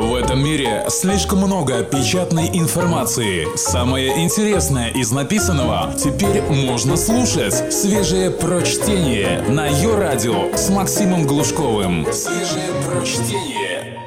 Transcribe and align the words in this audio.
В 0.00 0.14
этом 0.14 0.42
мире 0.42 0.84
слишком 0.88 1.40
много 1.40 1.84
печатной 1.84 2.48
информации. 2.54 3.46
Самое 3.54 4.24
интересное 4.24 4.88
из 4.88 5.12
написанного 5.12 5.92
теперь 5.92 6.40
можно 6.40 6.96
слушать. 6.96 7.70
Свежее 7.70 8.30
прочтение 8.30 9.42
на 9.42 9.66
ее 9.66 9.98
радио 9.98 10.56
с 10.56 10.70
Максимом 10.70 11.26
Глушковым. 11.26 12.06
Свежее 12.14 12.70
прочтение. 12.88 14.00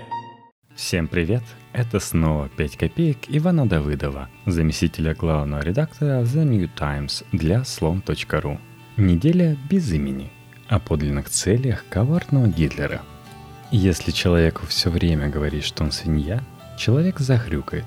Всем 0.75 1.07
привет! 1.07 1.43
Это 1.73 1.99
снова 1.99 2.49
5 2.57 2.75
копеек 2.75 3.17
Ивана 3.27 3.67
Давыдова, 3.67 4.29
заместителя 4.47 5.13
главного 5.13 5.61
редактора 5.61 6.23
The 6.23 6.43
New 6.43 6.69
Times 6.75 7.23
для 7.31 7.57
slom.ru. 7.57 8.57
Неделя 8.97 9.55
без 9.69 9.93
имени. 9.93 10.31
О 10.67 10.79
подлинных 10.79 11.29
целях 11.29 11.85
коварного 11.87 12.47
Гитлера– 12.47 13.03
если 13.77 14.11
человеку 14.11 14.67
все 14.67 14.91
время 14.91 15.29
говорить, 15.29 15.63
что 15.63 15.83
он 15.83 15.91
свинья, 15.91 16.43
человек 16.77 17.19
захрюкает. 17.19 17.85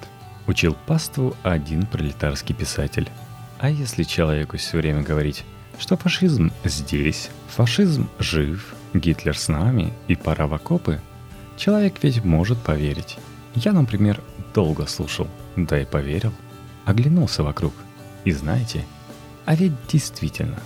Учил 0.49 0.77
паству 0.87 1.37
один 1.45 1.87
пролетарский 1.87 2.57
писатель. 2.57 3.09
А 3.61 3.71
если 3.71 4.03
человеку 4.03 4.57
все 4.57 4.79
время 4.79 5.03
говорить, 5.03 5.45
что 5.79 5.97
фашизм 5.97 6.51
здесь, 6.65 7.31
фашизм 7.49 8.09
жив, 8.19 8.75
Гитлер 8.95 9.39
с 9.39 9.47
нами 9.47 9.93
и 10.09 10.17
пора 10.17 10.49
в 10.49 10.55
окопы, 10.55 11.01
человек 11.57 12.03
ведь 12.03 12.25
может 12.25 12.59
поверить. 12.59 13.17
Я, 13.55 13.73
например, 13.73 14.21
долго 14.55 14.87
слушал, 14.87 15.29
да 15.55 15.81
и 15.81 15.85
поверил. 15.85 16.33
Оглянулся 16.85 17.45
вокруг. 17.45 17.75
И 18.25 18.33
знаете, 18.33 18.85
а 19.45 19.55
ведь 19.55 19.73
действительно, 19.87 20.59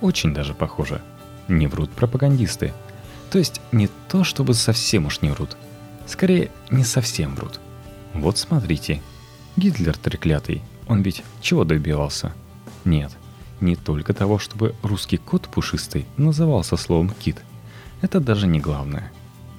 очень 0.00 0.32
даже 0.32 0.54
похоже. 0.54 1.02
Не 1.48 1.66
врут 1.66 1.90
пропагандисты– 1.90 2.72
то 3.32 3.38
есть 3.38 3.62
не 3.72 3.88
то, 4.08 4.24
чтобы 4.24 4.52
совсем 4.52 5.06
уж 5.06 5.22
не 5.22 5.30
врут. 5.30 5.56
Скорее, 6.06 6.50
не 6.70 6.84
совсем 6.84 7.34
врут. 7.34 7.60
Вот 8.12 8.36
смотрите. 8.36 9.00
Гитлер 9.56 9.96
треклятый, 9.96 10.60
он 10.86 11.00
ведь 11.00 11.22
чего 11.40 11.64
добивался? 11.64 12.34
Нет, 12.84 13.10
не 13.60 13.74
только 13.74 14.12
того, 14.12 14.38
чтобы 14.38 14.74
русский 14.82 15.16
кот 15.16 15.48
пушистый 15.48 16.06
назывался 16.18 16.76
словом 16.76 17.08
«кит». 17.08 17.42
Это 18.02 18.20
даже 18.20 18.46
не 18.46 18.60
главное. 18.60 19.10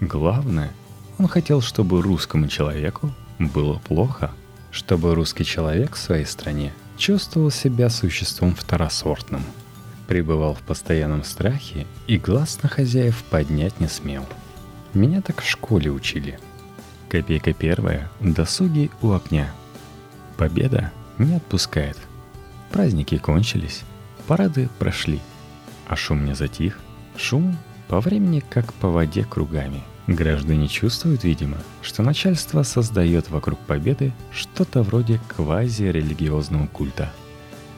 Главное, 0.02 0.72
он 1.18 1.28
хотел, 1.28 1.62
чтобы 1.62 2.02
русскому 2.02 2.48
человеку 2.48 3.12
было 3.40 3.80
плохо, 3.80 4.32
чтобы 4.70 5.16
русский 5.16 5.46
человек 5.46 5.96
в 5.96 6.00
своей 6.00 6.26
стране 6.26 6.74
чувствовал 6.98 7.50
себя 7.50 7.90
существом 7.90 8.54
второсортным– 8.54 9.44
пребывал 10.14 10.53
в 10.53 10.61
постоянном 10.61 11.23
страхе 11.23 11.88
и 12.06 12.19
глаз 12.19 12.61
на 12.61 12.69
хозяев 12.69 13.23
поднять 13.31 13.80
не 13.80 13.88
смел. 13.88 14.23
Меня 14.94 15.23
так 15.23 15.42
в 15.42 15.50
школе 15.50 15.89
учили. 15.89 16.38
Копейка 17.09 17.52
первая– 17.52 18.11
досуги 18.19 18.91
у 19.02 19.14
огня. 19.14 19.52
Победа 20.38 20.91
не 21.17 21.34
отпускает. 21.34 21.97
Праздники 22.69 23.17
кончились, 23.17 23.81
парады 24.28 24.69
прошли, 24.78 25.19
а 25.88 25.95
шум 25.95 26.25
не 26.25 26.36
затих. 26.36 26.78
Шум 27.17 27.58
по 27.88 28.00
времени 28.00 28.44
как 28.47 28.72
по 28.75 28.89
воде 28.89 29.23
кругами. 29.23 29.81
Граждане 30.06 30.67
чувствуют, 30.67 31.23
видимо, 31.23 31.58
что 31.81 32.03
начальство 32.03 32.61
создает 32.61 33.31
вокруг 33.31 33.58
победы 33.58 34.14
что-то 34.31 34.84
вроде 34.84 35.19
квази-религиозного 35.30 36.67
культа. 36.67 37.11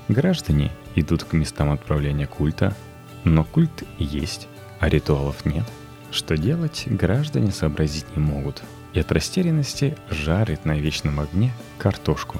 Граждане 0.09 0.73
идут 0.96 1.24
к 1.24 1.34
местам 1.34 1.72
отправления 1.72 2.28
культа, 2.28 2.76
но 3.24 3.44
культ 3.44 3.84
есть, 3.98 4.48
а 4.80 4.90
ритуалов 4.90 5.46
нет. 5.46 5.66
Что 6.12 6.38
делать, 6.38 6.84
граждане 6.86 7.52
сообразить 7.52 8.16
не 8.16 8.22
могут. 8.22 8.64
И 8.94 9.00
от 9.00 9.12
растерянности 9.12 9.98
жарит 10.10 10.64
на 10.64 10.78
вечном 10.78 11.20
огне 11.20 11.52
картошку. 11.78 12.40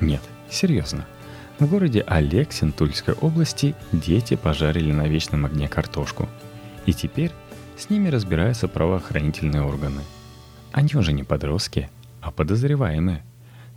Нет, 0.00 0.22
серьезно. 0.48 1.04
В 1.58 1.68
городе 1.68 2.04
Алексин 2.06 2.70
Тульской 2.70 3.14
области 3.14 3.74
дети 3.90 4.36
пожарили 4.36 4.92
на 4.92 5.08
вечном 5.08 5.44
огне 5.44 5.66
картошку. 5.68 6.28
И 6.86 6.92
теперь 6.92 7.32
с 7.76 7.90
ними 7.90 8.08
разбираются 8.08 8.68
правоохранительные 8.68 9.62
органы. 9.62 10.02
Они 10.70 10.94
уже 10.94 11.12
не 11.12 11.24
подростки, 11.24 11.90
а 12.20 12.30
подозреваемые– 12.30 13.24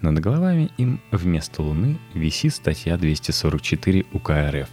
над 0.01 0.19
головами 0.19 0.71
им 0.77 0.99
вместо 1.11 1.61
Луны 1.61 1.97
висит 2.13 2.55
статья 2.55 2.97
244 2.97 4.05
УК 4.13 4.31
РФ. 4.49 4.69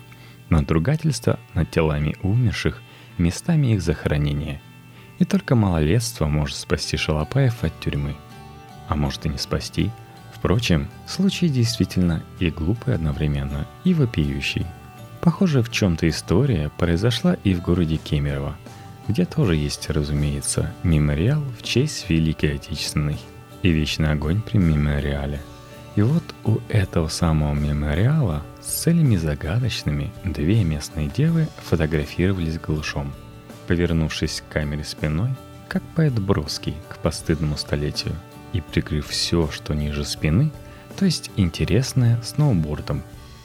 Надругательство 0.48 1.38
над 1.54 1.70
телами 1.70 2.16
умерших, 2.22 2.82
местами 3.18 3.74
их 3.74 3.82
захоронения. 3.82 4.60
И 5.18 5.24
только 5.24 5.54
малолетство 5.54 6.26
может 6.26 6.56
спасти 6.56 6.96
Шалопаев 6.96 7.64
от 7.64 7.78
тюрьмы. 7.80 8.16
А 8.88 8.96
может 8.96 9.26
и 9.26 9.28
не 9.28 9.38
спасти. 9.38 9.90
Впрочем, 10.34 10.88
случай 11.06 11.48
действительно 11.48 12.22
и 12.38 12.48
глупый 12.50 12.94
одновременно, 12.94 13.66
и 13.84 13.92
вопиющий. 13.92 14.64
Похоже, 15.20 15.62
в 15.62 15.70
чем-то 15.70 16.08
история 16.08 16.70
произошла 16.78 17.34
и 17.42 17.52
в 17.52 17.60
городе 17.60 17.96
Кемерово, 17.96 18.56
где 19.08 19.24
тоже 19.24 19.56
есть, 19.56 19.90
разумеется, 19.90 20.72
мемориал 20.84 21.42
в 21.58 21.62
честь 21.62 22.08
Великой 22.08 22.54
Отечественной– 22.54 23.18
и 23.62 23.70
вечный 23.70 24.12
огонь 24.12 24.40
при 24.40 24.58
мемориале. 24.58 25.40
И 25.96 26.02
вот 26.02 26.22
у 26.44 26.58
этого 26.68 27.08
самого 27.08 27.54
мемориала 27.54 28.42
с 28.60 28.82
целями 28.82 29.16
загадочными 29.16 30.12
две 30.24 30.62
местные 30.62 31.08
девы 31.08 31.48
фотографировались 31.64 32.58
голышом, 32.58 33.12
повернувшись 33.66 34.42
к 34.42 34.52
камере 34.52 34.84
спиной, 34.84 35.30
как 35.68 35.82
поэт 35.94 36.14
Броский 36.14 36.76
к 36.88 36.98
постыдному 36.98 37.56
столетию, 37.56 38.14
и 38.52 38.60
прикрыв 38.60 39.08
все, 39.08 39.48
что 39.50 39.74
ниже 39.74 40.04
спины, 40.04 40.52
то 40.96 41.04
есть 41.04 41.30
интересное 41.36 42.20
сноубордом, 42.22 43.02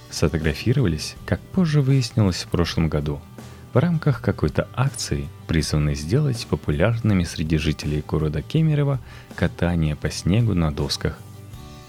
сфотографировались, 0.10 1.16
как 1.26 1.40
позже 1.40 1.82
выяснилось 1.82 2.44
в 2.44 2.48
прошлом 2.48 2.88
году– 2.88 3.20
в 3.74 3.78
рамках 3.78 4.22
какой-то 4.22 4.68
акции, 4.76 5.28
призванной 5.48 5.96
сделать 5.96 6.46
популярными 6.48 7.24
среди 7.24 7.58
жителей 7.58 8.04
города 8.08 8.42
Кемерово 8.42 9.00
катание 9.36 9.96
по 9.96 10.12
снегу 10.12 10.54
на 10.54 10.72
досках. 10.72 11.18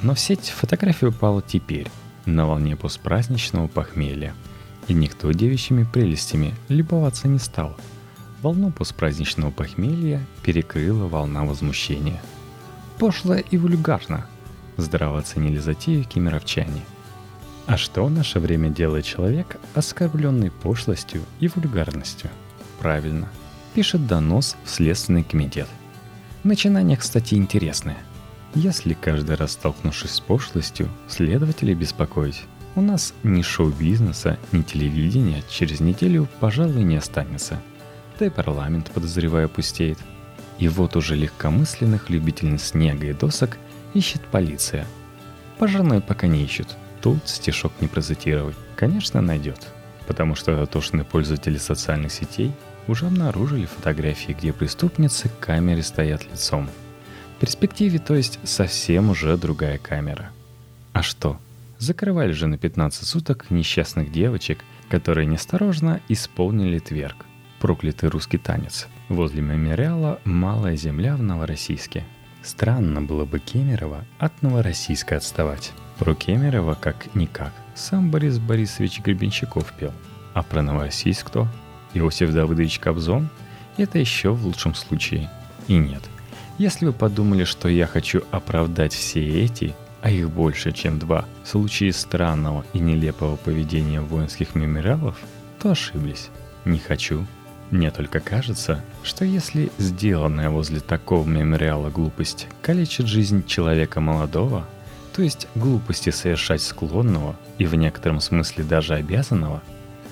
Но 0.00 0.14
в 0.14 0.20
сеть 0.20 0.48
фотография 0.48 1.08
упала 1.08 1.42
теперь, 1.42 1.88
на 2.24 2.46
волне 2.46 2.74
постпраздничного 2.74 3.68
похмелья. 3.68 4.34
И 4.88 4.94
никто 4.94 5.30
девичьими 5.32 5.84
прелестями 5.84 6.54
любоваться 6.68 7.28
не 7.28 7.38
стал. 7.38 7.76
Волну 8.42 8.70
постпраздничного 8.70 9.50
похмелья 9.50 10.20
перекрыла 10.42 11.06
волна 11.06 11.44
возмущения. 11.44 12.20
Пошло 12.98 13.34
и 13.34 13.56
вульгарно. 13.56 14.26
Здраво 14.76 15.18
оценили 15.18 15.58
затею 15.58 16.04
кемеровчане– 16.04 16.82
а 17.66 17.78
что 17.78 18.04
в 18.04 18.10
наше 18.10 18.40
время 18.40 18.68
делает 18.68 19.06
человек, 19.06 19.56
оскорбленный 19.74 20.50
пошлостью 20.50 21.22
и 21.40 21.48
вульгарностью? 21.48 22.30
Правильно, 22.78 23.30
пишет 23.74 24.06
донос 24.06 24.56
в 24.64 24.70
Следственный 24.70 25.24
комитет. 25.24 25.66
Начинание, 26.42 26.98
кстати, 26.98 27.34
интересное. 27.34 27.96
Если 28.54 28.92
каждый 28.92 29.36
раз 29.36 29.52
столкнувшись 29.52 30.10
с 30.10 30.20
пошлостью, 30.20 30.90
следователей 31.08 31.74
беспокоить, 31.74 32.42
у 32.76 32.82
нас 32.82 33.14
ни 33.22 33.40
шоу-бизнеса, 33.40 34.38
ни 34.52 34.60
телевидения 34.60 35.42
через 35.48 35.80
неделю, 35.80 36.28
пожалуй, 36.40 36.82
не 36.82 36.96
останется. 36.96 37.62
Да 38.18 38.26
и 38.26 38.30
парламент, 38.30 38.90
подозреваю, 38.92 39.48
пустеет. 39.48 39.98
И 40.58 40.68
вот 40.68 40.96
уже 40.96 41.16
легкомысленных 41.16 42.10
любительниц 42.10 42.64
снега 42.64 43.06
и 43.06 43.14
досок 43.14 43.56
ищет 43.94 44.20
полиция. 44.26 44.86
Пожарные 45.58 46.02
пока 46.02 46.26
не 46.26 46.44
ищут– 46.44 46.68
Тут 47.04 47.28
стишок 47.28 47.70
не 47.82 47.86
процитировать. 47.86 48.56
Конечно, 48.76 49.20
найдет. 49.20 49.60
Потому 50.06 50.34
что 50.34 50.56
дотошные 50.56 51.04
пользователи 51.04 51.58
социальных 51.58 52.10
сетей 52.10 52.50
уже 52.88 53.08
обнаружили 53.08 53.66
фотографии, 53.66 54.32
где 54.32 54.54
преступницы 54.54 55.28
к 55.28 55.38
камере 55.38 55.82
стоят 55.82 56.24
лицом. 56.24 56.66
В 57.36 57.40
перспективе, 57.40 57.98
то 57.98 58.14
есть, 58.14 58.38
совсем 58.44 59.10
уже 59.10 59.36
другая 59.36 59.76
камера. 59.76 60.30
А 60.94 61.02
что? 61.02 61.38
Закрывали 61.78 62.32
же 62.32 62.46
на 62.46 62.56
15 62.56 63.06
суток 63.06 63.50
несчастных 63.50 64.10
девочек, 64.10 64.64
которые 64.88 65.26
неосторожно 65.26 66.00
исполнили 66.08 66.78
тверк. 66.78 67.26
Проклятый 67.60 68.08
русский 68.08 68.38
танец. 68.38 68.86
Возле 69.10 69.42
мемориала 69.42 70.20
«Малая 70.24 70.76
земля» 70.76 71.16
в 71.16 71.22
Новороссийске. 71.22 72.04
Странно 72.42 73.02
было 73.02 73.26
бы 73.26 73.40
Кемерово 73.40 74.06
от 74.18 74.40
Новороссийска 74.40 75.18
отставать. 75.18 75.74
Про 76.04 76.14
Кемерово 76.14 76.76
как-никак. 76.78 77.50
Сам 77.74 78.10
Борис 78.10 78.38
Борисович 78.38 79.00
Гребенщиков 79.00 79.72
пел. 79.72 79.90
А 80.34 80.42
про 80.42 80.60
Новороссийск 80.60 81.28
кто? 81.28 81.48
Иосиф 81.94 82.30
Давыдович 82.30 82.78
Кобзон? 82.78 83.30
Это 83.78 83.98
еще 83.98 84.32
в 84.32 84.44
лучшем 84.44 84.74
случае. 84.74 85.30
И 85.66 85.76
нет. 85.78 86.02
Если 86.58 86.84
вы 86.84 86.92
подумали, 86.92 87.44
что 87.44 87.70
я 87.70 87.86
хочу 87.86 88.22
оправдать 88.32 88.92
все 88.92 89.26
эти, 89.44 89.74
а 90.02 90.10
их 90.10 90.28
больше, 90.28 90.72
чем 90.72 90.98
два, 90.98 91.24
случаи 91.42 91.90
странного 91.90 92.66
и 92.74 92.80
нелепого 92.80 93.36
поведения 93.36 94.02
воинских 94.02 94.54
мемориалов, 94.54 95.16
то 95.58 95.70
ошиблись. 95.70 96.28
Не 96.66 96.80
хочу 96.80 97.26
Мне 97.70 97.90
только 97.90 98.20
кажется, 98.20 98.84
что 99.02 99.24
если 99.24 99.72
сделанная 99.78 100.50
возле 100.50 100.80
такого 100.80 101.26
мемориала 101.26 101.88
глупость 101.88 102.46
калечит 102.60 103.06
жизнь 103.06 103.46
человека 103.46 104.02
молодого, 104.02 104.68
то 105.14 105.22
есть 105.22 105.46
глупости 105.54 106.10
совершать 106.10 106.60
склонного 106.60 107.36
и 107.58 107.66
в 107.66 107.74
некотором 107.76 108.20
смысле 108.20 108.64
даже 108.64 108.94
обязанного, 108.94 109.62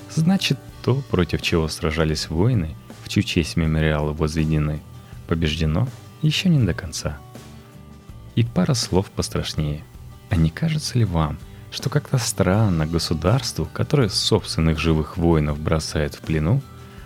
значит 0.09 0.57
то, 0.81 0.95
против 1.09 1.41
чего 1.41 1.67
сражались 1.67 2.29
воины, 2.29 2.75
в 3.03 3.09
чью 3.09 3.23
честь 3.23 3.57
мемориалы 3.57 4.13
возведены, 4.13 4.81
побеждено 5.27 5.89
еще 6.21 6.47
не 6.47 6.63
до 6.63 6.73
конца. 6.73 7.17
И 8.35 8.43
пара 8.43 8.73
слов 8.73 9.11
пострашнее. 9.11 9.83
А 10.29 10.37
не 10.37 10.49
кажется 10.49 10.97
ли 10.97 11.05
вам, 11.05 11.37
что 11.69 11.89
как-то 11.89 12.17
странно 12.17 12.87
государству, 12.87 13.67
которое 13.71 14.09
собственных 14.09 14.79
живых 14.79 15.17
воинов 15.17 15.59
бросает 15.59 16.15
в 16.15 16.19
плену, 16.19 16.61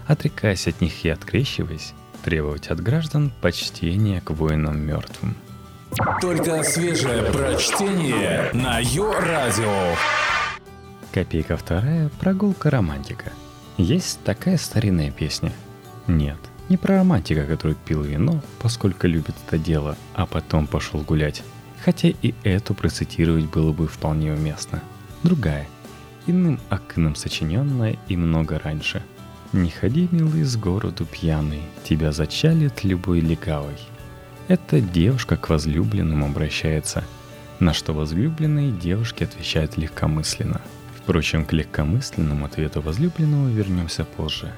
отрекаясь 0.06 0.68
от 0.68 0.82
них 0.82 1.04
и 1.04 1.10
открещиваясь, 1.10 1.94
требовать 2.24 2.68
от 2.68 2.80
граждан 2.80 3.32
почтения 3.42 4.22
к 4.22 4.30
воинам 4.30 4.80
мертвым. 4.80 5.36
Только 6.22 6.64
свежее 6.64 7.24
прочтение 7.32 8.52
на 8.54 8.80
Йо-Радио. 8.80 9.96
Копейка 11.12 11.58
вторая– 11.58 12.10
прогулка 12.20 12.70
романтика. 12.70 13.32
Есть 13.78 14.20
такая 14.24 14.58
старинная 14.58 15.12
песня. 15.12 15.52
Нет, 16.08 16.38
не 16.70 16.78
про 16.78 16.98
романтика, 16.98 17.46
который 17.46 17.76
пил 17.76 18.02
вино, 18.02 18.42
поскольку 18.60 19.08
любит 19.08 19.36
это 19.48 19.58
дело, 19.58 19.98
а 20.14 20.26
потом 20.26 20.68
пошел 20.68 21.02
гулять. 21.02 21.44
Хотя 21.84 22.10
и 22.10 22.34
эту 22.44 22.74
процитировать 22.74 23.46
было 23.46 23.72
бы 23.72 23.88
вполне 23.88 24.34
уместно. 24.34 24.82
Другая, 25.24 25.68
иным 26.26 26.60
окном 26.70 27.16
сочиненная 27.16 27.98
и 28.08 28.18
много 28.18 28.60
раньше– 28.60 29.02
не 29.54 29.70
ходи, 29.70 30.10
милый, 30.12 30.44
с 30.44 30.58
городу 30.58 31.06
пьяный, 31.06 31.62
тебя 31.86 32.12
зачалит 32.12 32.84
любой 32.84 33.22
легавый. 33.22 33.78
Эта 34.48 34.80
девушка 34.80 35.36
к 35.36 35.50
возлюбленному 35.50 36.28
обращается, 36.28 37.04
на 37.60 37.74
что 37.74 37.94
возлюбленные 37.94 38.72
девушки 38.72 39.24
отвечают 39.24 39.78
легкомысленно. 39.78 40.62
Впрочем, 40.96 41.46
к 41.46 41.54
легкомысленному 41.54 42.46
ответу 42.46 42.82
возлюбленного 42.82 43.50
вернемся 43.50 44.06
позже. 44.06 44.52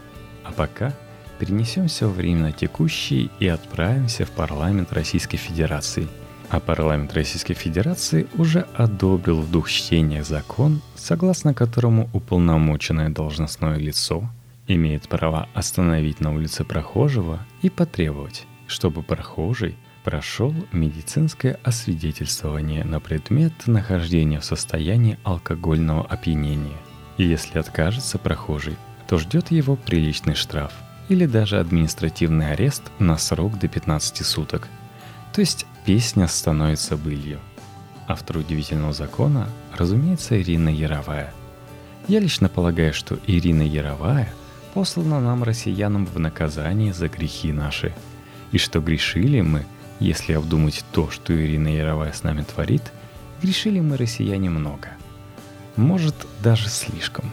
А 0.44 0.52
пока 0.52 0.94
перенесемся 1.40 2.08
во 2.08 2.14
время 2.14 2.42
на 2.42 2.52
текущий 2.52 3.32
и 3.40 3.48
отправимся 3.48 4.26
в 4.26 4.32
парламент 4.32 4.94
Российской 4.94 5.38
Федерации. 5.38 6.08
А 6.50 6.60
парламент 6.60 7.14
Российской 7.14 7.54
Федерации 7.54 8.28
уже 8.36 8.66
одобрил 8.76 9.42
в 9.42 9.52
двух 9.52 9.70
чтениях 9.70 10.26
закон, 10.26 10.82
согласно 10.96 11.54
которому 11.54 12.10
уполномоченное 12.14 13.10
должностное 13.10 13.78
лицо– 13.78 14.30
имеет 14.74 15.10
право 15.10 15.50
остановить 15.54 16.20
на 16.20 16.34
улице 16.34 16.64
прохожего 16.64 17.40
и 17.62 17.70
потребовать, 17.70 18.46
чтобы 18.70 19.02
прохожий 19.02 19.76
прошел 20.04 20.54
медицинское 20.72 21.60
освидетельствование 21.64 22.84
на 22.84 23.00
предмет 23.00 23.54
нахождения 23.66 24.40
в 24.40 24.46
состоянии 24.46 25.18
алкогольного 25.24 26.06
опьянения. 26.06 26.78
И 27.18 27.24
если 27.26 27.60
откажется 27.60 28.18
прохожий, 28.18 28.78
то 29.08 29.18
ждет 29.18 29.52
его 29.52 29.76
приличный 29.76 30.36
штраф 30.36 30.72
или 31.10 31.26
даже 31.26 31.60
административный 31.60 32.52
арест 32.52 32.84
на 33.00 33.18
срок 33.18 33.58
до 33.60 33.68
15 33.68 34.26
суток. 34.26 34.68
То 35.34 35.42
есть 35.42 35.66
песня 35.86 36.28
становится 36.28 36.96
былью. 36.96 37.40
Автор 38.08 38.38
удивительного 38.38 38.94
закона, 38.94 39.50
разумеется, 39.76 40.40
Ирина 40.40 40.70
Яровая. 40.70 41.34
Я 42.08 42.20
лично 42.20 42.50
полагаю, 42.50 42.94
что 42.94 43.20
Ирина 43.28 43.64
Яровая– 43.64 44.32
послана 44.74 45.20
нам, 45.20 45.44
россиянам, 45.44 46.06
в 46.06 46.20
наказание 46.20 46.94
за 46.94 47.08
грехи 47.10 47.52
наши. 47.52 47.94
И 48.52 48.58
что 48.58 48.80
грешили 48.80 49.42
мы, 49.42 49.66
если 50.00 50.34
обдумать 50.34 50.84
то, 50.92 51.10
что 51.10 51.34
Ирина 51.34 51.68
Яровая 51.68 52.14
с 52.14 52.24
нами 52.24 52.44
творит, 52.44 52.92
грешили 53.42 53.80
мы, 53.80 53.98
россияне, 53.98 54.50
много. 54.50 54.90
Может, 55.76 56.16
даже 56.42 56.70
слишком. 56.70 57.26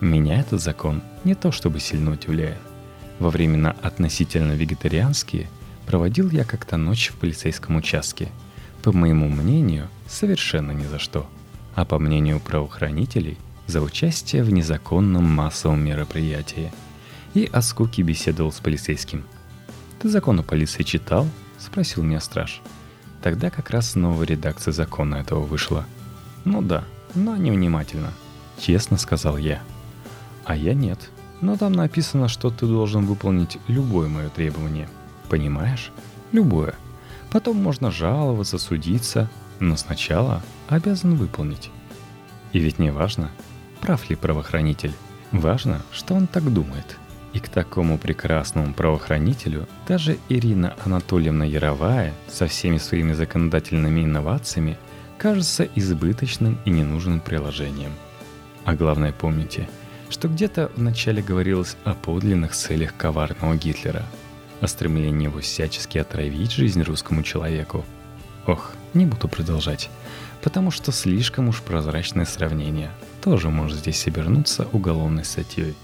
Меня 0.00 0.40
этот 0.40 0.60
закон 0.60 1.02
не 1.24 1.34
то 1.34 1.52
чтобы 1.52 1.80
сильно 1.80 2.12
удивляет. 2.12 2.58
Во 3.18 3.30
времена 3.30 3.74
относительно 3.82 4.52
вегетарианские 4.52 5.48
проводил 5.86 6.30
я 6.30 6.44
как-то 6.44 6.76
ночь 6.76 7.08
в 7.08 7.16
полицейском 7.16 7.76
участке. 7.76 8.28
По 8.82 8.92
моему 8.92 9.28
мнению, 9.28 9.88
совершенно 10.06 10.72
ни 10.72 10.86
за 10.86 10.98
что. 10.98 11.28
А 11.74 11.84
по 11.84 11.98
мнению 11.98 12.40
правоохранителей– 12.40 13.38
за 13.68 13.82
участие 13.82 14.42
в 14.42 14.50
незаконном 14.50 15.24
массовом 15.24 15.84
мероприятии 15.84 16.72
и 17.34 17.48
о 17.52 17.60
скуке 17.60 18.02
беседовал 18.02 18.50
с 18.50 18.60
полицейским. 18.60 19.24
«Ты 19.98 20.08
закон 20.08 20.38
о 20.40 20.42
полиции 20.42 20.82
читал?»— 20.82 21.26
спросил 21.58 22.02
меня 22.02 22.20
страж. 22.20 22.62
Тогда 23.22 23.50
как 23.50 23.70
раз 23.70 23.96
новая 23.96 24.26
редакция 24.26 24.72
закона 24.72 25.16
этого 25.16 25.40
вышла. 25.40 25.84
«Ну 26.44 26.62
да, 26.62 26.84
но 27.14 27.36
невнимательно»,— 27.36 28.12
честно 28.58 28.96
сказал 28.96 29.36
я. 29.36 29.60
«А 30.44 30.56
я 30.56 30.74
нет. 30.74 31.10
Но 31.40 31.56
там 31.56 31.72
написано, 31.72 32.28
что 32.28 32.50
ты 32.50 32.66
должен 32.66 33.06
выполнить 33.06 33.58
любое 33.68 34.08
мое 34.08 34.28
требование. 34.28 34.88
Понимаешь? 35.28 35.92
Любое. 36.32 36.74
Потом 37.30 37.56
можно 37.56 37.90
жаловаться, 37.90 38.58
судиться, 38.58 39.28
но 39.60 39.76
сначала 39.76 40.42
обязан 40.68 41.14
выполнить. 41.14 41.70
И 42.52 42.58
ведь 42.58 42.78
не 42.78 42.90
важно, 42.90 43.30
прав 43.80 44.08
ли 44.08 44.16
правоохранитель. 44.16 44.92
Важно, 45.30 45.82
что 45.92 46.14
он 46.14 46.26
так 46.26 46.52
думает. 46.52 46.96
И 47.32 47.40
к 47.40 47.48
такому 47.48 47.98
прекрасному 47.98 48.72
правоохранителю 48.72 49.68
даже 49.86 50.16
Ирина 50.28 50.74
Анатольевна 50.84 51.44
Яровая 51.44 52.14
со 52.28 52.46
всеми 52.46 52.78
своими 52.78 53.12
законодательными 53.12 54.04
инновациями 54.04 54.78
кажется 55.18 55.68
избыточным 55.74 56.58
и 56.64 56.70
ненужным 56.70 57.20
приложением. 57.20 57.92
А 58.64 58.74
главное 58.74 59.12
помните, 59.12 59.68
что 60.10 60.28
где-то 60.28 60.70
вначале 60.76 61.22
говорилось 61.22 61.76
о 61.84 61.94
подлинных 61.94 62.52
целях 62.52 62.96
коварного 62.96 63.56
Гитлера, 63.56 64.04
о 64.60 64.66
стремлении 64.66 65.24
его 65.24 65.40
всячески 65.40 65.98
отравить 65.98 66.52
жизнь 66.52 66.82
русскому 66.82 67.22
человеку. 67.22 67.84
Ох, 68.46 68.72
не 68.94 69.04
буду 69.04 69.28
продолжать, 69.28 69.90
потому 70.42 70.70
что 70.70 70.92
слишком 70.92 71.48
уж 71.48 71.60
прозрачное 71.60 72.24
сравнение– 72.24 72.90
тоже 73.28 73.50
может 73.50 73.78
здесь 73.80 74.06
обернуться 74.06 74.66
уголовной 74.72 75.24
статьей. 75.24 75.74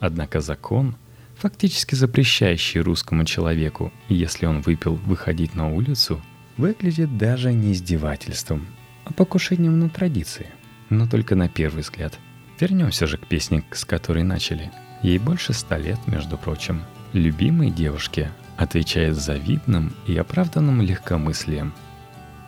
Однако 0.00 0.40
закон, 0.40 0.96
фактически 1.36 1.94
запрещающий 1.94 2.80
русскому 2.80 3.24
человеку, 3.24 3.92
если 4.08 4.46
он 4.46 4.62
выпил, 4.62 4.94
выходить 4.94 5.54
на 5.54 5.72
улицу, 5.72 6.20
выглядит 6.56 7.16
даже 7.16 7.52
не 7.52 7.72
издевательством, 7.72 8.66
а 9.04 9.12
покушением 9.12 9.78
на 9.78 9.88
традиции. 9.88 10.46
Но 10.88 11.06
только 11.06 11.36
на 11.36 11.48
первый 11.48 11.82
взгляд. 11.82 12.18
Вернемся 12.58 13.06
же 13.06 13.16
к 13.16 13.26
песне, 13.26 13.62
с 13.70 13.84
которой 13.84 14.24
начали. 14.24 14.70
Ей 15.02 15.18
больше 15.18 15.52
ста 15.52 15.78
лет, 15.78 15.98
между 16.06 16.36
прочим. 16.36 16.82
Любимой 17.12 17.70
девушке 17.70 18.30
отвечает 18.56 19.16
завидным 19.16 19.94
и 20.06 20.16
оправданным 20.16 20.82
легкомыслием– 20.82 21.72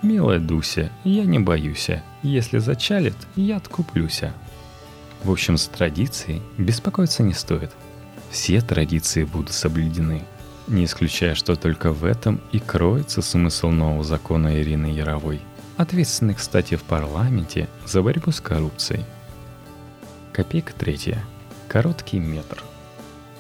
«Милая 0.03 0.41
Дуся, 0.41 0.91
я 1.05 1.25
не 1.25 1.38
боюся. 1.38 2.03
Если 2.25 2.59
зачалит, 2.59 3.15
я 3.37 3.59
откуплюся». 3.59 4.35
В 5.25 5.31
общем, 5.31 5.57
с 5.57 5.67
традицией 5.67 6.43
беспокоиться 6.59 7.23
не 7.23 7.33
стоит. 7.33 7.71
Все 8.31 8.61
традиции 8.61 9.25
будут 9.25 9.52
соблюдены. 9.52 10.25
Не 10.67 10.85
исключая, 10.85 11.35
что 11.35 11.57
только 11.57 11.93
в 11.93 12.05
этом 12.05 12.41
и 12.52 12.59
кроется 12.59 13.23
смысл 13.23 13.69
нового 13.69 14.05
закона 14.05 14.61
Ирины 14.61 14.87
Яровой, 14.87 15.41
ответственной, 15.76 16.35
кстати, 16.35 16.76
в 16.76 16.83
парламенте 16.83 17.69
за 17.87 18.02
борьбу 18.02 18.31
с 18.31 18.41
коррупцией. 18.41 19.05
Копейка 20.33 20.73
третья. 20.73 21.23
Короткий 21.69 22.19
метр. 22.19 22.62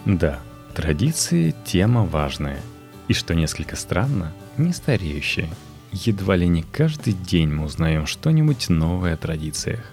Да, 0.04 0.40
традиции– 0.74 1.54
тема 1.64 2.04
важная. 2.04 2.60
И 3.08 3.14
что 3.14 3.34
несколько 3.34 3.76
странно, 3.76 4.32
не 4.56 4.72
стареющая– 4.72 5.48
Едва 5.92 6.36
ли 6.36 6.48
не 6.48 6.62
каждый 6.62 7.12
день 7.12 7.50
мы 7.50 7.66
узнаем 7.66 8.06
что-нибудь 8.06 8.70
новое 8.70 9.12
о 9.12 9.16
традициях. 9.18 9.92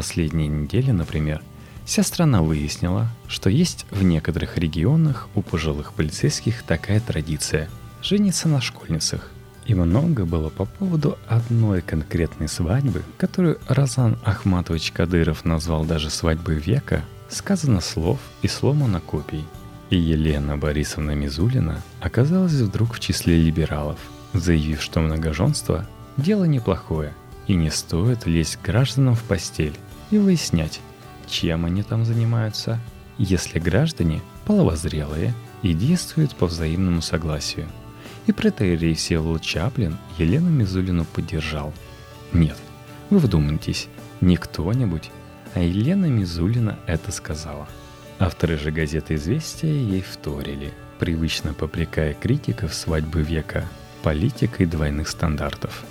Последние 0.00 0.48
недели, 0.48 0.92
например, 0.92 1.42
вся 1.84 2.02
страна 2.02 2.40
выяснила, 2.40 3.10
что 3.28 3.50
есть 3.50 3.84
в 3.90 4.02
некоторых 4.02 4.56
регионах 4.56 5.28
у 5.34 5.42
пожилых 5.42 5.92
полицейских 5.92 6.62
такая 6.62 7.00
традиция– 7.00 7.68
жениться 8.02 8.48
на 8.48 8.62
школьницах. 8.62 9.30
И 9.66 9.74
много 9.74 10.24
было 10.24 10.48
по 10.48 10.64
поводу 10.64 11.18
одной 11.28 11.82
конкретной 11.82 12.48
свадьбы, 12.48 13.02
которую 13.18 13.58
Разан 13.68 14.16
Ахматович 14.24 14.92
Кадыров 14.92 15.44
назвал 15.44 15.84
даже 15.84 16.08
свадьбой 16.08 16.56
века, 16.56 17.04
сказано 17.28 17.82
слов 17.82 18.20
и 18.40 18.48
сломано 18.48 19.00
копий. 19.00 19.44
И 19.90 19.98
Елена 19.98 20.56
Борисовна 20.56 21.10
Мизулина 21.10 21.82
оказалась 22.00 22.54
вдруг 22.54 22.94
в 22.94 23.00
числе 23.00 23.36
либералов– 23.36 23.98
заявив, 24.32 24.80
что 24.80 25.00
многоженство– 25.00 25.86
дело 26.16 26.44
неплохое, 26.44 27.12
и 27.46 27.54
не 27.54 27.68
стоит 27.68 28.24
лезть 28.24 28.60
гражданам 28.64 29.14
в 29.14 29.22
постель 29.24 29.76
и 30.10 30.18
выяснять, 30.18 30.80
чем 31.26 31.64
они 31.64 31.82
там 31.82 32.04
занимаются, 32.04 32.78
если 33.18 33.58
граждане 33.58 34.20
половозрелые 34.46 35.34
и 35.62 35.74
действуют 35.74 36.34
по 36.34 36.46
взаимному 36.46 37.02
согласию. 37.02 37.68
И 38.26 38.32
протеерей 38.32 38.94
Всеволод 38.94 39.42
Чаплин 39.42 39.96
Елену 40.18 40.50
Мизулину 40.50 41.04
поддержал. 41.04 41.72
Нет, 42.32 42.56
вы 43.10 43.18
вдумайтесь, 43.18 43.88
не 44.20 44.36
кто-нибудь, 44.36 45.10
а 45.54 45.60
Елена 45.60 46.06
Мизулина 46.06 46.78
это 46.86 47.12
сказала. 47.12 47.68
Авторы 48.18 48.58
же 48.58 48.70
газеты 48.70 49.14
«Известия» 49.14 49.72
ей 49.72 50.02
вторили, 50.02 50.72
привычно 50.98 51.54
попрекая 51.54 52.14
критиков 52.14 52.74
свадьбы 52.74 53.22
века 53.22 53.64
политикой 54.02 54.66
двойных 54.66 55.08
стандартов. 55.08 55.84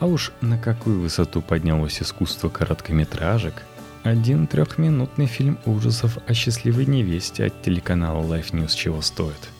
А 0.00 0.06
уж 0.06 0.32
на 0.40 0.56
какую 0.56 1.00
высоту 1.00 1.42
поднялось 1.42 2.00
искусство 2.00 2.48
короткометражек, 2.48 3.54
один 4.02 4.46
трехминутный 4.46 5.26
фильм 5.26 5.58
ужасов 5.66 6.16
о 6.26 6.32
счастливой 6.32 6.86
невесте 6.86 7.44
от 7.44 7.62
телеканала 7.62 8.22
Life 8.24 8.52
News 8.52 8.74
чего 8.74 9.02
стоит. 9.02 9.50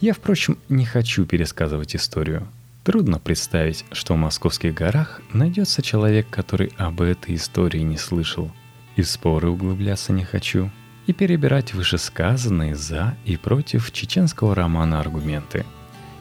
Я, 0.00 0.14
впрочем, 0.14 0.58
не 0.68 0.86
хочу 0.86 1.26
пересказывать 1.26 1.96
историю. 1.96 2.46
Трудно 2.84 3.18
представить, 3.18 3.84
что 3.90 4.14
в 4.14 4.16
московских 4.16 4.74
горах 4.74 5.20
найдется 5.32 5.82
человек, 5.82 6.28
который 6.30 6.72
об 6.78 7.00
этой 7.00 7.34
истории 7.34 7.80
не 7.80 7.98
слышал. 7.98 8.52
И 8.94 9.02
споры 9.02 9.50
углубляться 9.50 10.12
не 10.12 10.24
хочу. 10.24 10.70
И 11.08 11.12
перебирать 11.12 11.74
вышесказанные 11.74 12.76
за 12.76 13.16
и 13.24 13.36
против 13.36 13.90
чеченского 13.90 14.54
романа 14.54 15.00
аргументы. 15.00 15.66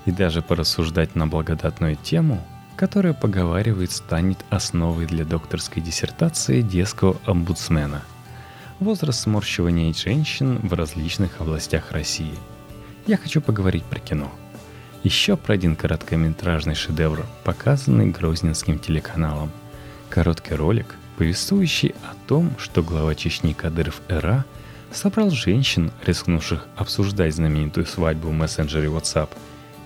И 0.05 0.11
даже 0.11 0.41
порассуждать 0.41 1.15
на 1.15 1.27
благодатную 1.27 1.95
тему– 1.95 2.43
которая, 2.79 3.11
поговаривает, 3.11 3.91
станет 3.91 4.37
основой 4.49 5.05
для 5.05 5.25
докторской 5.25 5.83
диссертации 5.83 6.61
детского 6.61 7.17
омбудсмена. 7.25 8.03
Возраст 8.79 9.19
сморщивания 9.19 9.91
женщин 9.91 10.59
в 10.63 10.71
различных 10.71 11.41
областях 11.41 11.91
России. 11.91 12.33
Я 13.05 13.17
хочу 13.17 13.41
поговорить 13.41 13.83
про 13.83 13.99
кино. 13.99 14.31
Еще 15.03 15.35
про 15.35 15.55
один 15.55 15.75
короткометражный 15.75 16.73
шедевр, 16.73 17.25
показанный 17.43 18.11
Грозненским 18.11 18.79
телеканалом. 18.79 19.51
Короткий 20.09 20.53
ролик, 20.53 20.95
повествующий 21.17 21.93
о 22.09 22.15
том, 22.29 22.53
что 22.57 22.81
глава 22.81 23.13
Чечни 23.13 23.51
Кадыров 23.51 23.99
Эра 24.07 24.45
собрал 24.93 25.31
женщин, 25.31 25.91
рискнувших 26.05 26.65
обсуждать 26.77 27.35
знаменитую 27.35 27.85
свадьбу 27.85 28.29
в 28.29 28.33
мессенджере 28.33 28.87
WhatsApp, 28.87 29.31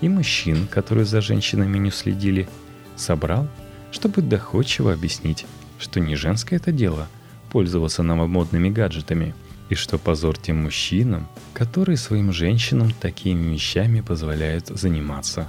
и 0.00 0.08
мужчин, 0.08 0.68
которые 0.68 1.06
за 1.06 1.20
женщинами 1.20 1.78
не 1.78 1.90
следили– 1.90 2.48
собрал, 2.96 3.48
чтобы 3.92 4.22
доходчиво 4.22 4.92
объяснить, 4.92 5.46
что 5.78 6.00
не 6.00 6.16
женское 6.16 6.56
это 6.56 6.72
дело 6.72 7.08
пользоваться 7.54 8.02
новомодными 8.02 8.68
гаджетами, 8.68 9.32
и 9.68 9.76
что 9.76 9.96
позор 9.96 10.36
тем 10.36 10.64
мужчинам, 10.64 11.28
которые 11.52 11.96
своим 11.96 12.32
женщинам 12.32 12.90
такими 12.90 13.54
вещами 13.54 14.00
позволяют 14.00 14.66
заниматься. 14.66 15.48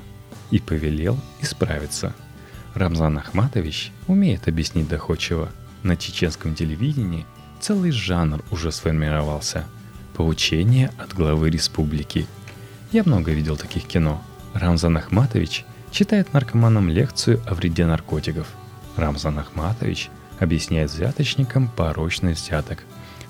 И 0.51 0.59
повелел 0.59 1.17
исправиться. 1.41 2.13
Рамзан 2.75 3.17
Ахматович 3.17 3.91
умеет 4.07 4.47
объяснить 4.47 4.87
доходчиво. 4.87 5.49
На 5.81 5.97
чеченском 5.97 6.53
телевидении 6.53 7.25
целый 7.59 7.89
жанр 7.89 8.43
уже 8.51 8.71
сформировался. 8.71 9.65
Поучение 10.15 10.91
от 10.99 11.13
главы 11.15 11.49
республики. 11.49 12.27
Я 12.91 13.01
много 13.03 13.31
видел 13.31 13.57
таких 13.57 13.85
кино. 13.85 14.21
Рамзан 14.53 14.97
Ахматович 14.97 15.65
читает 15.95 16.33
наркоманам 16.33 16.89
лекцию 16.89 17.41
о 17.47 17.53
вреде 17.53 17.85
наркотиков. 17.85 18.47
Рамзан 18.97 19.39
Ахматович 19.39 20.09
объясняет 20.39 20.91
взяточникам 20.91 21.69
порочность 21.69 22.45
взяток. 22.45 22.83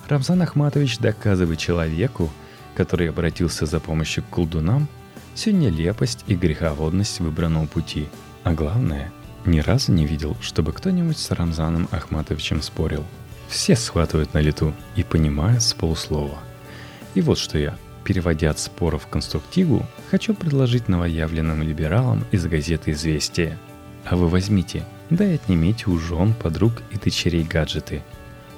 Рамзан 0.09 0.41
Ахматович 0.41 0.97
доказывает 0.97 1.59
человеку, 1.59 2.31
который 2.73 3.09
обратился 3.09 3.67
за 3.67 3.79
помощью 3.79 4.23
к 4.23 4.29
колдунам, 4.29 4.87
всю 5.35 5.51
нелепость 5.51 6.23
и 6.25 6.33
греховодность 6.33 7.19
выбранного 7.19 7.67
пути. 7.67 8.07
А 8.43 8.51
главное, 8.51 9.11
ни 9.45 9.59
разу 9.59 9.91
не 9.91 10.07
видел, 10.07 10.35
чтобы 10.41 10.73
кто-нибудь 10.73 11.19
с 11.19 11.29
Рамзаном 11.29 11.87
Ахматовичем 11.91 12.63
спорил. 12.63 13.03
Все 13.47 13.75
схватывают 13.75 14.33
на 14.33 14.39
лету 14.39 14.73
и 14.95 15.03
понимают 15.03 15.61
с 15.61 15.75
полуслова. 15.75 16.39
И 17.13 17.21
вот 17.21 17.37
что 17.37 17.59
я 17.59 17.77
Переводя 18.05 18.51
от 18.51 18.59
споров 18.59 19.05
в 19.05 19.07
конструктиву, 19.07 19.83
хочу 20.11 20.35
предложить 20.35 20.87
новоявленным 20.87 21.63
либералам 21.63 22.23
из 22.31 22.45
газеты 22.45 22.91
«Известия». 22.91 23.57
А 24.05 24.15
вы 24.15 24.27
возьмите, 24.27 24.85
да 25.09 25.25
и 25.25 25.33
отнимите 25.33 25.89
у 25.89 25.97
жен, 25.97 26.35
подруг 26.35 26.83
и 26.91 26.97
дочерей 26.97 27.43
гаджеты. 27.43 28.03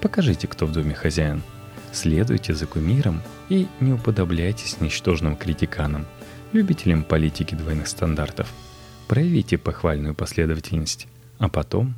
Покажите, 0.01 0.47
кто 0.47 0.65
в 0.65 0.73
доме 0.73 0.93
хозяин. 0.93 1.41
Следуйте 1.93 2.53
за 2.53 2.67
кумиром 2.67 3.21
и 3.47 3.67
не 3.79 3.93
уподобляйтесь 3.93 4.81
ничтожным 4.81 5.37
критиканам, 5.37 6.05
любителям 6.51 7.05
политики 7.05 7.55
двойных 7.55 7.87
стандартов. 7.87 8.51
Проявите 9.07 9.57
похвальную 9.57 10.13
последовательность. 10.13 11.07
А 11.39 11.47
потом, 11.47 11.95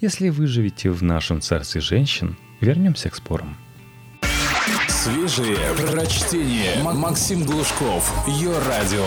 если 0.00 0.28
выживете 0.28 0.90
в 0.90 1.02
нашем 1.02 1.40
царстве 1.40 1.80
женщин, 1.80 2.36
вернемся 2.60 3.10
к 3.10 3.16
спорам. 3.16 3.56
Свежие 5.02 5.56
прочтение. 5.74 6.80
Максим 6.80 7.44
Глушков. 7.44 8.14
Ее 8.28 8.56
радио. 8.56 9.04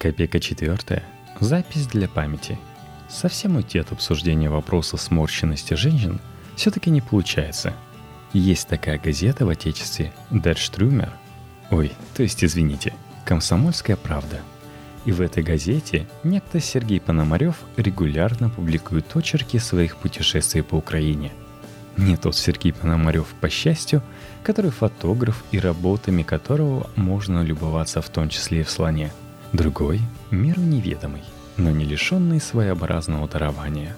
Копейка 0.00 0.40
четвертая. 0.40 1.04
Запись 1.38 1.86
для 1.86 2.08
памяти. 2.08 2.58
Совсем 3.08 3.54
уйти 3.54 3.78
от 3.78 3.92
обсуждения 3.92 4.50
вопроса 4.50 4.96
сморщенности 4.96 5.74
женщин 5.74 6.18
все-таки 6.56 6.90
не 6.90 7.00
получается. 7.00 7.74
Есть 8.32 8.66
такая 8.66 8.98
газета 8.98 9.46
в 9.46 9.50
Отечестве 9.50 10.12
«Дерштрюмер». 10.32 11.12
Ой, 11.70 11.92
то 12.16 12.24
есть, 12.24 12.42
извините, 12.42 12.92
«Комсомольская 13.24 13.94
правда». 13.94 14.40
И 15.04 15.12
в 15.12 15.20
этой 15.20 15.44
газете 15.44 16.08
некто 16.24 16.58
Сергей 16.58 17.00
Пономарев 17.00 17.60
регулярно 17.76 18.50
публикует 18.50 19.16
очерки 19.16 19.60
своих 19.60 19.96
путешествий 19.96 20.64
по 20.64 20.74
Украине– 20.74 21.30
не 21.96 22.16
тот 22.16 22.36
Сергей 22.36 22.72
Пономарев, 22.72 23.26
по 23.40 23.48
счастью, 23.48 24.02
который 24.42 24.70
фотограф 24.70 25.44
и 25.52 25.58
работами 25.58 26.22
которого 26.22 26.90
можно 26.96 27.42
любоваться 27.42 28.02
в 28.02 28.08
том 28.08 28.28
числе 28.28 28.60
и 28.60 28.64
в 28.64 28.70
слоне. 28.70 29.12
Другой— 29.52 30.00
миру 30.30 30.60
неведомый, 30.60 31.22
но 31.56 31.70
не 31.70 31.84
лишенный 31.84 32.40
своеобразного 32.40 33.28
дарования. 33.28 33.96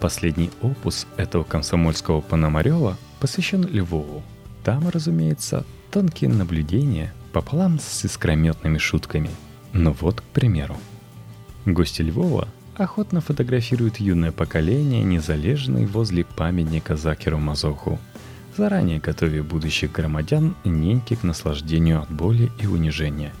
Последний 0.00 0.50
опус 0.62 1.06
этого 1.16 1.44
комсомольского 1.44 2.20
Пономарева 2.20 2.96
посвящен 3.20 3.64
Львову. 3.64 4.22
Там, 4.62 4.88
разумеется, 4.88 5.64
тонкие 5.90 6.30
наблюдения 6.30 7.12
пополам 7.32 7.78
с 7.80 8.04
искрометными 8.04 8.78
шутками. 8.78 9.30
Но 9.72 9.92
вот, 9.92 10.20
к 10.20 10.24
примеру. 10.24 10.76
Гости 11.66 12.02
Львова 12.02 12.48
охотно 12.76 13.20
фотографирует 13.20 13.98
юное 13.98 14.32
поколение 14.32 15.02
незалежной 15.02 15.86
возле 15.86 16.24
памятника 16.24 16.96
Закеру 16.96 17.38
Мазоху, 17.38 17.98
заранее 18.56 19.00
готовя 19.00 19.42
будущих 19.42 19.92
громадян 19.92 20.54
неньки 20.64 21.14
к 21.14 21.22
наслаждению 21.22 22.02
от 22.02 22.10
боли 22.10 22.50
и 22.60 22.66
унижения. 22.66 23.32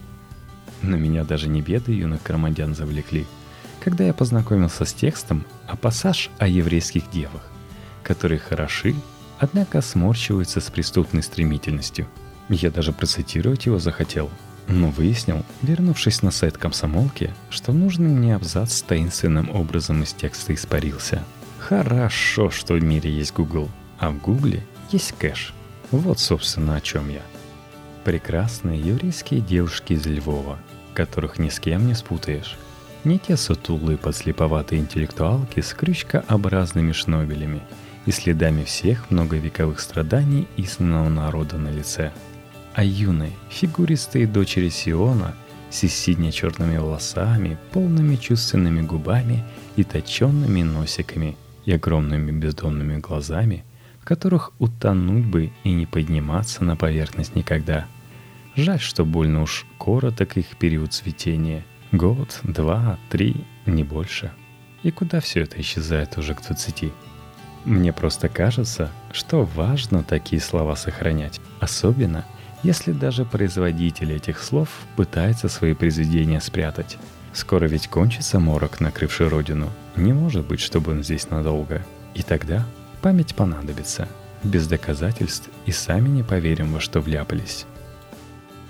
Но 0.82 0.96
меня 0.96 1.24
даже 1.24 1.48
не 1.48 1.62
беды 1.62 1.92
юных 1.92 2.22
громадян 2.22 2.74
завлекли, 2.74 3.26
когда 3.80 4.04
я 4.04 4.14
познакомился 4.14 4.84
с 4.84 4.92
текстом, 4.92 5.44
а 5.66 5.76
пассаж 5.76 6.30
о 6.38 6.46
еврейских 6.46 7.10
девах, 7.10 7.42
которые 8.02 8.38
хороши, 8.38 8.94
однако 9.38 9.80
сморщиваются 9.80 10.60
с 10.60 10.70
преступной 10.70 11.22
стремительностью. 11.22 12.06
Я 12.48 12.70
даже 12.70 12.92
процитировать 12.92 13.66
его 13.66 13.78
захотел– 13.78 14.30
но 14.68 14.88
выяснил, 14.88 15.44
вернувшись 15.62 16.22
на 16.22 16.30
сайт 16.30 16.58
комсомолки, 16.58 17.30
что 17.50 17.72
нужный 17.72 18.08
мне 18.08 18.34
абзац 18.34 18.82
таинственным 18.82 19.50
образом 19.50 20.02
из 20.02 20.12
текста 20.12 20.54
испарился. 20.54 21.22
Хорошо, 21.58 22.50
что 22.50 22.74
в 22.74 22.82
мире 22.82 23.10
есть 23.10 23.34
Google, 23.34 23.68
а 23.98 24.10
в 24.10 24.20
Гугле 24.20 24.62
есть 24.90 25.12
кэш. 25.12 25.54
Вот, 25.90 26.18
собственно, 26.18 26.76
о 26.76 26.80
чем 26.80 27.08
я. 27.08 27.22
Прекрасные 28.04 28.80
еврейские 28.80 29.40
девушки 29.40 29.94
из 29.94 30.06
Львова, 30.06 30.58
которых 30.94 31.38
ни 31.38 31.48
с 31.48 31.58
кем 31.58 31.86
не 31.86 31.94
спутаешь. 31.94 32.56
Не 33.04 33.18
те 33.18 33.36
сутулые 33.36 33.98
подслеповатые 33.98 34.80
интеллектуалки 34.80 35.60
с 35.60 35.74
крючкообразными 35.74 36.92
шнобелями 36.92 37.62
и 38.06 38.10
следами 38.12 38.64
всех 38.64 39.10
многовековых 39.10 39.80
страданий 39.80 40.48
истинного 40.56 41.08
народа 41.08 41.58
на 41.58 41.68
лице– 41.68 42.12
а 42.74 42.82
юной, 42.82 43.32
фигуристой 43.50 44.26
дочери 44.26 44.68
Сиона 44.68 45.34
с 45.70 45.86
сине-черными 45.86 46.76
волосами, 46.76 47.56
полными 47.72 48.16
чувственными 48.16 48.82
губами 48.82 49.44
и 49.76 49.84
точенными 49.84 50.62
носиками 50.62 51.36
и 51.64 51.72
огромными 51.72 52.30
бездонными 52.32 52.98
глазами, 52.98 53.64
в 54.00 54.04
которых 54.04 54.52
утонуть 54.58 55.24
бы 55.24 55.52
и 55.62 55.72
не 55.72 55.86
подниматься 55.86 56.64
на 56.64 56.76
поверхность 56.76 57.36
никогда. 57.36 57.86
Жаль, 58.56 58.80
что 58.80 59.04
больно 59.04 59.42
уж 59.42 59.66
короток 59.78 60.36
их 60.36 60.56
период 60.56 60.92
цветения. 60.92 61.64
Год, 61.90 62.40
два, 62.42 62.98
три, 63.08 63.36
не 63.66 63.84
больше. 63.84 64.32
И 64.82 64.90
куда 64.90 65.20
все 65.20 65.40
это 65.42 65.60
исчезает 65.60 66.18
уже 66.18 66.34
к 66.34 66.42
двадцати? 66.42 66.92
Мне 67.64 67.92
просто 67.92 68.28
кажется, 68.28 68.90
что 69.12 69.44
важно 69.44 70.02
такие 70.02 70.40
слова 70.42 70.76
сохранять. 70.76 71.40
Особенно, 71.60 72.24
если 72.64 72.92
даже 72.92 73.24
производитель 73.26 74.12
этих 74.12 74.42
слов 74.42 74.68
пытается 74.96 75.48
свои 75.48 75.74
произведения 75.74 76.40
спрятать. 76.40 76.96
Скоро 77.34 77.66
ведь 77.66 77.88
кончится 77.88 78.40
морок, 78.40 78.80
накрывший 78.80 79.28
родину. 79.28 79.70
Не 79.96 80.12
может 80.12 80.46
быть, 80.46 80.60
чтобы 80.60 80.92
он 80.92 81.04
здесь 81.04 81.30
надолго. 81.30 81.84
И 82.14 82.22
тогда 82.22 82.64
память 83.02 83.34
понадобится. 83.34 84.08
Без 84.42 84.66
доказательств 84.66 85.50
и 85.66 85.72
сами 85.72 86.08
не 86.08 86.22
поверим, 86.22 86.72
во 86.72 86.80
что 86.80 87.00
вляпались. 87.00 87.66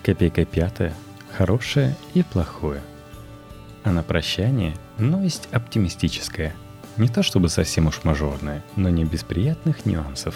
Копейка 0.02 0.44
пятая. 0.44 0.92
Хорошее 1.36 1.96
и 2.14 2.22
плохое. 2.22 2.82
А 3.84 3.92
на 3.92 4.02
прощание 4.02 4.74
новость 4.98 5.48
оптимистическая. 5.52 6.54
Не 6.96 7.08
то 7.08 7.22
чтобы 7.22 7.48
совсем 7.48 7.86
уж 7.86 8.02
мажорная, 8.02 8.62
но 8.76 8.88
не 8.88 9.04
без 9.04 9.22
приятных 9.24 9.86
нюансов. 9.86 10.34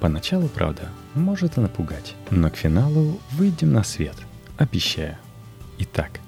Поначалу, 0.00 0.48
правда, 0.48 0.88
может 1.14 1.56
и 1.56 1.60
напугать, 1.60 2.14
но 2.30 2.50
к 2.50 2.56
финалу 2.56 3.20
выйдем 3.32 3.72
на 3.72 3.82
свет, 3.82 4.14
обещаю. 4.56 5.16
Итак, 5.78 6.20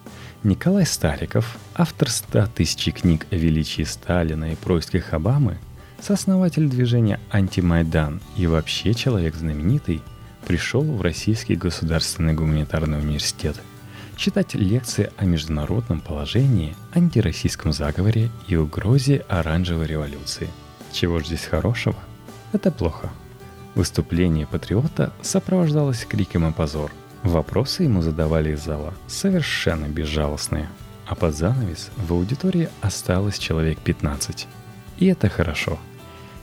Николай 0.42 0.86
Стариков, 0.86 1.56
автор 1.74 2.10
100 2.10 2.46
тысяч 2.54 2.92
книг 2.92 3.26
о 3.30 3.36
величии 3.36 3.82
Сталина 3.82 4.52
и 4.52 4.56
происках 4.56 5.12
Обамы, 5.12 5.58
сооснователь 6.00 6.68
движения 6.68 7.20
«Антимайдан» 7.30 8.20
и 8.36 8.46
вообще 8.46 8.94
человек 8.94 9.36
знаменитый, 9.36 10.02
пришел 10.46 10.82
в 10.82 11.02
Российский 11.02 11.54
государственный 11.54 12.32
гуманитарный 12.32 12.98
университет 12.98 13.60
читать 14.16 14.54
лекции 14.54 15.10
о 15.16 15.24
международном 15.24 16.00
положении, 16.00 16.76
антироссийском 16.92 17.72
заговоре 17.72 18.30
и 18.48 18.56
угрозе 18.56 19.24
оранжевой 19.28 19.86
революции. 19.86 20.48
Чего 20.92 21.20
ж 21.20 21.26
здесь 21.26 21.44
хорошего? 21.44 21.96
Это 22.52 22.70
плохо. 22.70 23.10
Выступление 23.74 24.46
патриота 24.46 25.12
сопровождалось 25.22 26.04
криком 26.04 26.46
о 26.46 26.52
позор– 26.52 26.90
Вопросы 27.22 27.82
ему 27.82 28.00
задавали 28.00 28.52
из 28.52 28.64
зала 28.64 28.94
совершенно 29.06 29.86
безжалостные. 29.86 30.68
А 31.06 31.14
под 31.14 31.36
занавес 31.36 31.90
в 31.96 32.12
аудитории 32.12 32.70
осталось 32.80 33.38
человек 33.38 33.78
15. 33.78 34.46
И 34.98 35.06
это 35.06 35.28
хорошо. 35.28 35.78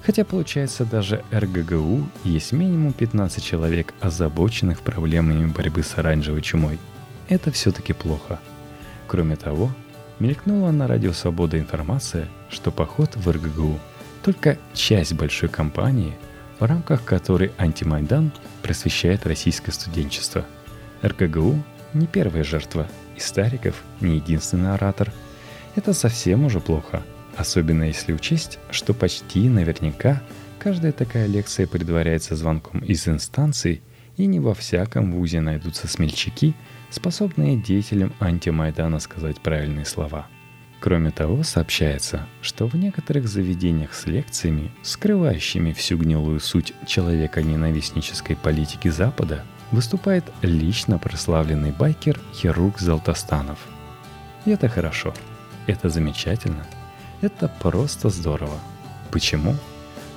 Хотя 0.04 0.24
получается 0.24 0.86
даже 0.86 1.24
РГГУ 1.32 2.08
есть 2.24 2.52
минимум 2.52 2.94
15 2.94 3.44
человек, 3.44 3.94
озабоченных 4.02 4.82
проблемами 4.82 5.48
борьбы 5.48 5.82
с 5.82 5.98
оранжевой 5.98 6.42
чумой. 6.42 6.78
Это 7.28 7.52
все-таки 7.52 7.94
плохо. 7.94 8.40
Кроме 9.08 9.36
того, 9.36 9.72
мелькнула 10.20 10.72
на 10.72 10.88
радио 10.88 11.12
«Свобода» 11.12 11.58
информация, 11.58 12.28
что 12.50 12.72
поход 12.72 13.16
в 13.16 13.30
РГГУ– 13.30 13.80
только 14.24 14.58
часть 14.74 15.14
большой 15.14 15.50
кампании, 15.50 16.14
в 16.60 16.66
рамках 16.66 17.04
которой 17.04 17.52
антимайдан 17.58 18.32
просвещает 18.62 19.26
российское 19.26 19.72
студенчество– 19.72 20.46
РКГУ 21.04 21.62
не 21.94 22.08
первая 22.08 22.44
жертва, 22.44 22.88
и 23.16 23.20
Стариков 23.20 23.84
не 24.02 24.16
единственный 24.16 24.74
оратор. 24.74 25.12
Это 25.76 25.94
совсем 25.94 26.46
уже 26.46 26.60
плохо, 26.60 27.04
особенно 27.36 27.84
если 27.84 28.14
учесть, 28.14 28.60
что 28.72 28.94
почти 28.94 29.48
наверняка 29.48 30.22
каждая 30.60 30.92
такая 30.92 31.28
лекция 31.28 31.68
предваряется 31.68 32.36
звонком 32.36 32.80
из 32.80 33.08
инстанций, 33.08 33.82
и 34.18 34.26
не 34.26 34.40
во 34.40 34.56
всяком 34.56 35.14
вузе 35.14 35.42
найдутся 35.42 35.88
смельчаки, 35.88 36.56
способные 36.90 37.56
деятелям 37.56 38.14
антимайдана 38.20 39.00
сказать 39.00 39.40
правильные 39.40 39.86
слова. 39.86 40.28
Кроме 40.80 41.10
того, 41.10 41.42
сообщается, 41.44 42.28
что 42.42 42.68
в 42.68 42.76
некоторых 42.76 43.28
заведениях 43.28 43.94
с 43.94 44.06
лекциями, 44.06 44.72
скрывающими 44.84 45.74
всю 45.74 45.98
гнилую 45.98 46.40
суть 46.40 46.74
человека-ненавистнической 46.86 48.36
политики 48.36 48.88
Запада, 48.88 49.44
выступает 49.72 50.24
лично 50.44 51.00
прославленный 51.00 51.72
байкер 51.72 52.20
хирург 52.34 52.80
Золотостанов. 52.80 53.60
И 54.46 54.52
это 54.52 54.70
хорошо. 54.70 55.14
Это 55.66 55.90
замечательно. 55.90 56.66
Это 57.22 57.48
просто 57.60 58.10
здорово. 58.10 58.60
Почему? 59.12 59.56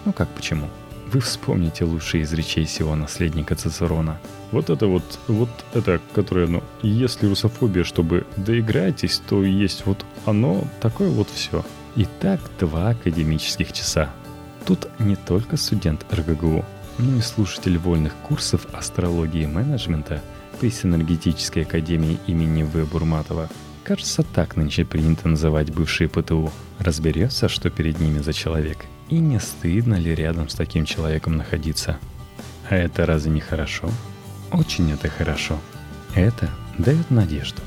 Ну 0.05 0.13
как 0.13 0.29
почему? 0.29 0.69
Вы 1.13 1.19
вспомните 1.19 1.85
лучшие 1.85 2.23
из 2.23 2.33
речей 2.33 2.67
сего 2.67 2.95
наследника 2.95 3.57
Цицерона. 3.57 4.21
Вот 4.53 4.71
это 4.71 4.87
вот, 4.87 5.19
вот 5.27 5.49
это, 5.75 6.01
которое, 6.15 6.47
ну, 6.47 6.63
если 6.83 7.27
русофобия, 7.27 7.83
чтобы 7.83 8.27
доиграетесь, 8.37 9.21
то 9.29 9.43
есть 9.43 9.87
вот 9.87 10.05
оно, 10.25 10.65
такое 10.81 11.11
вот 11.11 11.29
все. 11.29 11.65
Итак, 11.97 12.41
два 12.61 12.91
академических 12.91 13.73
часа. 13.73 14.11
Тут 14.65 14.87
не 15.01 15.17
только 15.17 15.57
студент 15.57 16.07
РГГУ, 16.13 16.65
ну 16.99 17.19
и 17.19 17.21
слушатель 17.23 17.79
вольных 17.79 18.15
курсов 18.29 18.69
астрологии 18.73 19.43
и 19.43 19.49
менеджмента 19.49 20.23
при 20.61 20.71
Синергетической 20.71 21.65
академии 21.65 22.21
имени 22.29 22.63
В. 22.63 22.85
Бурматова, 22.85 23.49
кажется, 23.83 24.23
так 24.23 24.55
нынче 24.55 24.85
принято 24.85 25.27
называть 25.27 25.73
бывшие 25.73 26.09
ПТУ, 26.09 26.53
разберется, 26.79 27.49
что 27.49 27.69
перед 27.69 27.99
ними 27.99 28.21
за 28.21 28.33
человек, 28.33 28.79
и 29.11 29.19
не 29.19 29.41
стыдно 29.41 29.97
ли 29.97 30.15
рядом 30.15 30.49
с 30.49 30.55
таким 30.55 30.85
человеком 30.85 31.37
находиться. 31.37 31.99
А 32.69 32.77
это 32.77 33.05
разве 33.05 33.33
не 33.33 33.41
хорошо? 33.41 33.91
Очень 34.53 34.93
это 34.93 35.09
хорошо. 35.09 35.59
Это 36.15 36.49
дает 36.79 37.11
надежду. 37.11 37.61